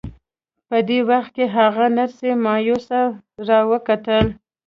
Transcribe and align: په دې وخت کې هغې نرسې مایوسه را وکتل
په 0.67 0.77
دې 0.87 0.99
وخت 1.09 1.31
کې 1.35 1.45
هغې 1.55 1.87
نرسې 1.97 2.31
مایوسه 2.43 3.01
را 3.47 3.59
وکتل 3.71 4.25